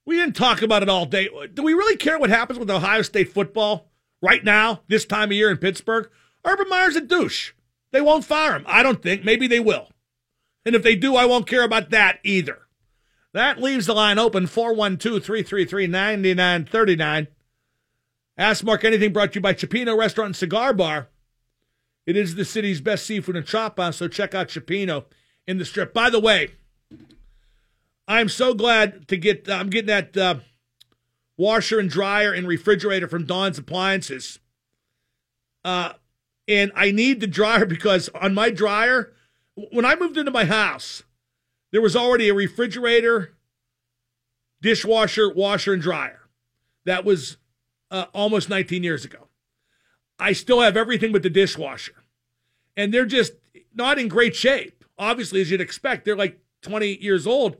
[0.06, 1.28] We didn't talk about it all day.
[1.52, 3.90] Do we really care what happens with Ohio State football
[4.22, 6.08] right now, this time of year in Pittsburgh?
[6.44, 7.50] Urban Meyer's a douche.
[7.96, 8.64] They won't fire him.
[8.66, 9.24] I don't think.
[9.24, 9.88] Maybe they will.
[10.66, 12.66] And if they do, I won't care about that either.
[13.32, 17.28] That leaves the line open 412 333 9939.
[18.36, 21.08] Ask Mark Anything brought to you by Cioppino Restaurant and Cigar Bar.
[22.04, 25.06] It is the city's best seafood and chop house, so check out Cioppino
[25.46, 25.94] in the strip.
[25.94, 26.50] By the way,
[28.06, 30.34] I'm so glad to get, I'm getting that uh,
[31.38, 34.38] washer and dryer and refrigerator from Don's Appliances.
[35.64, 35.94] Uh,
[36.48, 39.12] and I need the dryer because on my dryer,
[39.72, 41.02] when I moved into my house,
[41.72, 43.34] there was already a refrigerator,
[44.60, 46.28] dishwasher, washer, and dryer.
[46.84, 47.36] That was
[47.90, 49.28] uh, almost 19 years ago.
[50.18, 51.94] I still have everything but the dishwasher.
[52.76, 53.32] And they're just
[53.74, 54.84] not in great shape.
[54.98, 57.56] Obviously, as you'd expect, they're like 20 years old.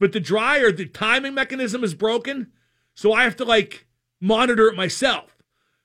[0.00, 2.50] But the dryer, the timing mechanism is broken.
[2.94, 3.86] So I have to like
[4.20, 5.31] monitor it myself.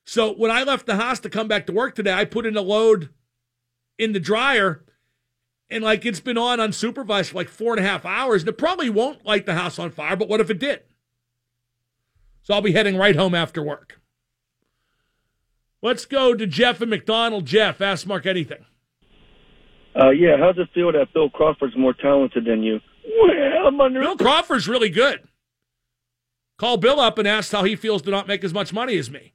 [0.08, 2.56] So when I left the house to come back to work today, I put in
[2.56, 3.10] a load
[4.00, 4.86] in the dryer
[5.70, 8.42] and like it's been on unsupervised for like four and a half hours.
[8.42, 10.84] And it probably won't light the house on fire, but what if it did?
[12.42, 14.00] So I'll be heading right home after work.
[15.82, 17.46] Let's go to Jeff and McDonald.
[17.46, 18.66] Jeff, ask Mark anything.
[19.94, 22.80] Uh, yeah, how's it feel that Bill Crawford's more talented than you?
[23.06, 24.00] Well, I'm under.
[24.00, 25.28] Bill Crawford's really good.
[26.56, 29.12] Call Bill up and ask how he feels to not make as much money as
[29.12, 29.34] me.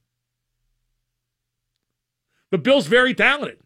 [2.53, 3.61] But Bill's very talented.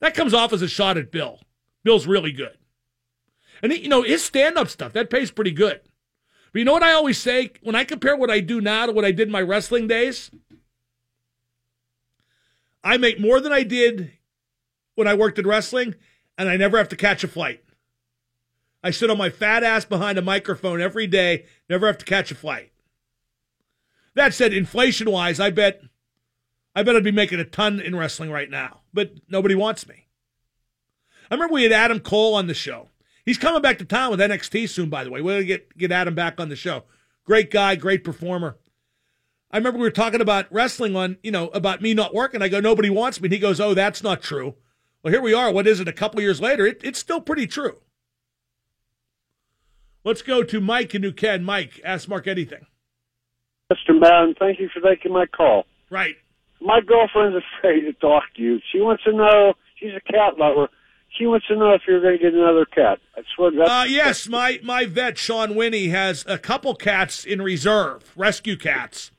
[0.00, 1.40] That comes off as a shot at Bill.
[1.84, 2.56] Bill's really good.
[3.62, 5.82] And, you know, his stand up stuff, that pays pretty good.
[6.52, 7.52] But you know what I always say?
[7.62, 10.30] When I compare what I do now to what I did in my wrestling days,
[12.82, 14.12] I make more than I did
[14.94, 15.96] when I worked in wrestling,
[16.38, 17.62] and I never have to catch a flight.
[18.82, 22.30] I sit on my fat ass behind a microphone every day, never have to catch
[22.30, 22.72] a flight.
[24.14, 25.82] That said, inflation wise, I bet
[26.80, 30.06] I bet I'd be making a ton in wrestling right now, but nobody wants me.
[31.30, 32.88] I remember we had Adam Cole on the show.
[33.26, 35.20] He's coming back to town with NXT soon, by the way.
[35.20, 36.84] We'll get get Adam back on the show.
[37.26, 38.56] Great guy, great performer.
[39.50, 42.40] I remember we were talking about wrestling on, you know, about me not working.
[42.40, 43.26] I go, nobody wants me.
[43.26, 44.54] And he goes, oh, that's not true.
[45.02, 45.52] Well, here we are.
[45.52, 45.88] What is it?
[45.88, 47.82] A couple years later, it, it's still pretty true.
[50.02, 51.44] Let's go to Mike and New Ken.
[51.44, 52.64] Mike, ask Mark anything.
[53.70, 54.00] Mr.
[54.00, 55.66] Madden, thank you for taking my call.
[55.90, 56.16] Right.
[56.60, 58.60] My girlfriend's afraid to talk to you.
[58.72, 60.68] She wants to know, she's a cat lover.
[61.18, 62.98] She wants to know if you're going to get another cat.
[63.16, 63.64] I swear to God.
[63.82, 69.10] Uh, yes, my, my vet, Sean Winnie, has a couple cats in reserve, rescue cats.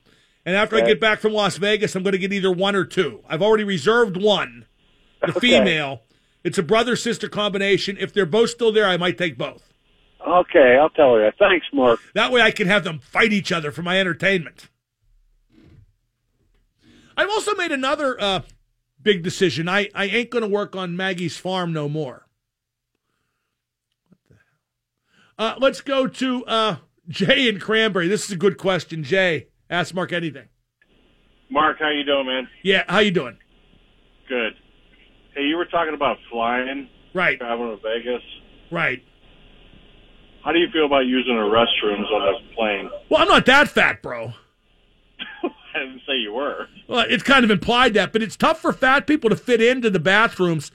[0.46, 2.84] And after I get back from Las Vegas, I'm going to get either one or
[2.84, 3.20] two.
[3.28, 4.66] I've already reserved one,
[5.20, 5.40] the Okay.
[5.40, 6.02] female.
[6.42, 7.96] It's a brother sister combination.
[8.00, 9.72] If they're both still there, I might take both.
[10.26, 11.32] Okay, I'll tell her.
[11.38, 12.00] Thanks, Mark.
[12.14, 14.68] That way I can have them fight each other for my entertainment.
[17.16, 18.40] I've also made another uh,
[19.02, 19.68] big decision.
[19.68, 22.26] I, I ain't going to work on Maggie's farm no more.
[25.38, 26.76] Uh, let's go to uh,
[27.08, 28.08] Jay and Cranberry.
[28.08, 29.02] This is a good question.
[29.02, 30.48] Jay, ask Mark anything.
[31.50, 32.48] Mark, how you doing, man?
[32.62, 33.38] Yeah, how you doing?
[34.28, 34.54] Good.
[35.34, 37.38] Hey, you were talking about flying, right?
[37.38, 38.22] Traveling to Vegas.
[38.70, 39.02] Right.
[40.44, 42.90] How do you feel about using the restrooms on a plane?
[43.08, 44.32] Well, I'm not that fat, bro.
[45.74, 46.68] I didn't say you were.
[46.88, 49.90] Well, it's kind of implied that, but it's tough for fat people to fit into
[49.90, 50.70] the bathrooms.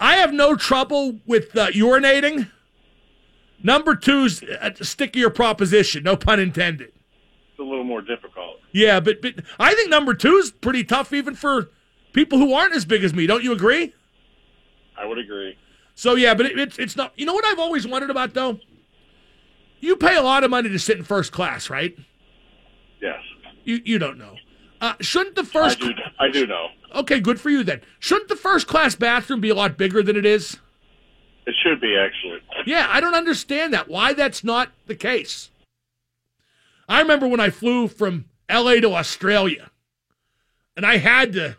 [0.00, 2.50] I have no trouble with uh, urinating.
[3.62, 6.88] Number two's a stickier proposition, no pun intended.
[7.50, 8.56] It's a little more difficult.
[8.72, 11.70] Yeah, but, but I think number two's pretty tough even for
[12.12, 13.26] people who aren't as big as me.
[13.26, 13.94] Don't you agree?
[14.98, 15.56] I would agree.
[15.94, 17.12] So yeah, but it, it's it's not.
[17.16, 18.58] You know what I've always wondered about though.
[19.80, 21.96] You pay a lot of money to sit in first class, right?
[23.00, 23.20] Yes.
[23.64, 24.36] You you don't know.
[24.80, 25.80] Uh, shouldn't the first?
[25.80, 26.68] I do, I do know.
[26.94, 27.80] Okay, good for you then.
[28.00, 30.58] Shouldn't the first class bathroom be a lot bigger than it is?
[31.46, 32.40] It should be actually.
[32.66, 33.88] Yeah, I don't understand that.
[33.88, 35.50] Why that's not the case.
[36.88, 39.70] I remember when I flew from LA to Australia
[40.76, 41.56] and I had to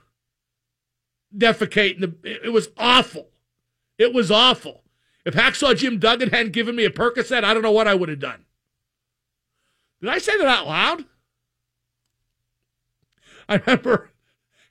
[1.36, 3.30] defecate, and the, it was awful.
[3.98, 4.84] It was awful.
[5.26, 8.10] If Hacksaw Jim Duggan hadn't given me a Percocet, I don't know what I would
[8.10, 8.46] have done.
[10.02, 11.06] Did I say that out loud?
[13.50, 14.12] I remember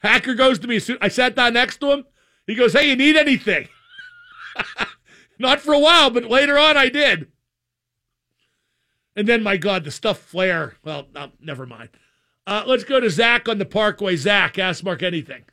[0.00, 0.80] Hacker goes to me.
[1.00, 2.04] I sat down next to him.
[2.46, 3.68] He goes, Hey, you need anything?
[5.38, 7.28] Not for a while, but later on I did.
[9.14, 10.76] And then, my God, the stuff flare.
[10.84, 11.06] Well,
[11.40, 11.90] never mind.
[12.46, 14.16] Uh, let's go to Zach on the Parkway.
[14.16, 15.44] Zach, ask Mark anything.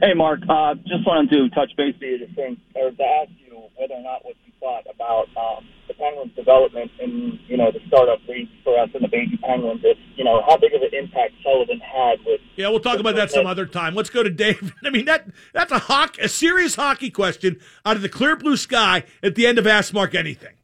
[0.00, 0.40] Hey, Mark.
[0.48, 3.94] Uh, just wanted to touch base with you to think, or to ask you whether
[3.94, 8.20] or not what you thought about um, the Penguins' development in, you know, the startup
[8.28, 9.80] league for us and the baby Penguins.
[9.84, 12.40] If, you know, how big of an impact Sullivan had with.
[12.56, 13.94] Yeah, we'll talk about that some other time.
[13.94, 14.74] Let's go to Dave.
[14.84, 18.56] I mean that that's a hockey, a serious hockey question out of the clear blue
[18.56, 20.54] sky at the end of Ask Mark Anything.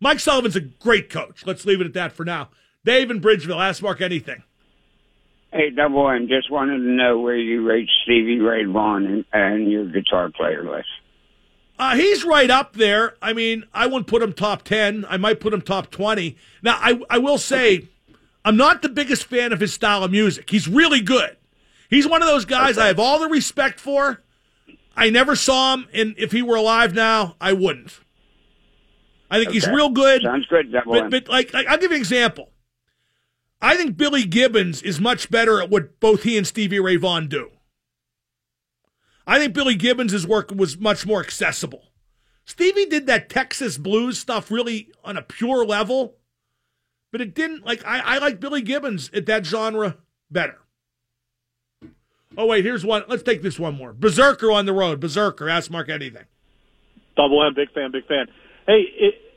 [0.00, 1.46] Mike Sullivan's a great coach.
[1.46, 2.50] Let's leave it at that for now.
[2.84, 4.42] Dave in Bridgeville, Ask Mark Anything.
[5.52, 9.70] Hey, Double M, just wanted to know where you rate Stevie Ray Vaughan and, and
[9.70, 10.88] your guitar player list.
[11.78, 13.16] Uh, he's right up there.
[13.20, 15.04] I mean, I wouldn't put him top 10.
[15.08, 16.36] I might put him top 20.
[16.62, 17.88] Now, I, I will say,
[18.44, 20.48] I'm not the biggest fan of his style of music.
[20.48, 21.36] He's really good.
[21.90, 24.22] He's one of those guys I have all the respect for.
[24.96, 28.00] I never saw him, and if he were alive now, I wouldn't.
[29.30, 30.22] I think he's real good.
[30.22, 32.50] Sounds good, But, but like, like, I'll give you an example.
[33.60, 37.26] I think Billy Gibbons is much better at what both he and Stevie Ray Vaughan
[37.26, 37.50] do.
[39.26, 41.90] I think Billy Gibbons' work was much more accessible.
[42.44, 46.16] Stevie did that Texas blues stuff really on a pure level,
[47.10, 49.96] but it didn't like I, I like Billy Gibbons at that genre
[50.30, 50.58] better.
[52.38, 53.04] Oh wait, here's one.
[53.08, 53.92] Let's take this one more.
[53.92, 55.00] Berserker on the road.
[55.00, 55.48] Berserker.
[55.48, 56.24] Ask Mark anything.
[57.16, 58.26] Double M, big fan, big fan.
[58.66, 58.84] Hey,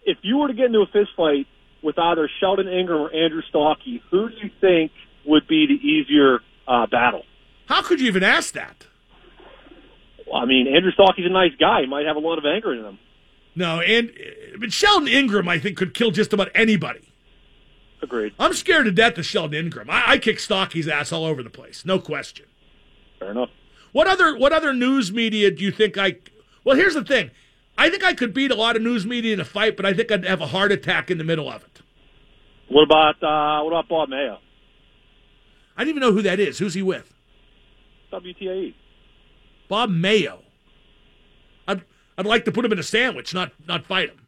[0.06, 1.48] if you were to get into a fist fight
[1.82, 4.92] with either Sheldon Ingram or Andrew Stockey, who do you think
[5.26, 7.24] would be the easier uh, battle.
[7.68, 8.88] How could you even ask that?
[10.34, 11.82] I mean, Andrew Stockey's a nice guy.
[11.82, 13.00] He might have a lot of anger in him.
[13.56, 14.12] No, and
[14.60, 17.12] but Sheldon Ingram, I think, could kill just about anybody.
[18.02, 18.34] Agreed.
[18.40, 19.90] I'm scared to death of Sheldon Ingram.
[19.90, 22.46] I, I kick Stockey's ass all over the place, no question.
[23.20, 23.50] Fair enough.
[23.92, 26.18] What other what other news media do you think I?
[26.64, 27.32] Well, here's the thing.
[27.78, 29.94] I think I could beat a lot of news media in a fight, but I
[29.94, 31.82] think I'd have a heart attack in the middle of it.
[32.70, 34.40] What about uh, what about Bob Mayo?
[35.76, 36.60] I didn't even know who that is.
[36.60, 37.14] Who's he with?
[38.12, 38.74] WTAE.
[39.70, 40.44] Bob Mayo.
[41.66, 41.86] I'd
[42.18, 44.28] I'd like to put him in a sandwich, not not fight him.